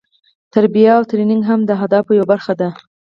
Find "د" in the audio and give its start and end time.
1.65-1.69